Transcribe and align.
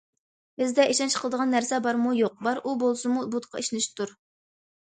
بىزدە 0.61 0.85
ئىشەنچ 0.93 1.17
قىلىدىغان 1.19 1.53
نەرسە 1.57 1.79
بارمۇ- 1.89 2.15
يوق؟ 2.21 2.41
بار 2.49 2.63
ئۇ 2.65 2.75
بولسىمۇ 2.87 3.29
بۇتقا 3.37 3.65
ئىشىنىشتۇر. 3.65 4.19